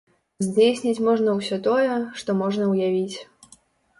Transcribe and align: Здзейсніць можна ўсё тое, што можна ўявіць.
Здзейсніць 0.45 1.03
можна 1.07 1.35
ўсё 1.41 1.59
тое, 1.67 1.95
што 2.21 2.37
можна 2.41 2.71
ўявіць. 2.73 3.17